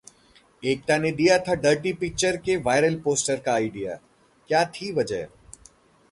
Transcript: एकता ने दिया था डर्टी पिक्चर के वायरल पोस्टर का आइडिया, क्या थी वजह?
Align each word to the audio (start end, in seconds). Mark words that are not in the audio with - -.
एकता 0.63 0.97
ने 0.97 1.11
दिया 1.11 1.37
था 1.39 1.55
डर्टी 1.55 1.91
पिक्चर 1.93 2.37
के 2.37 2.55
वायरल 2.57 2.95
पोस्टर 2.99 3.39
का 3.39 3.53
आइडिया, 3.53 3.95
क्या 4.49 4.63
थी 4.65 4.91
वजह? 4.91 5.27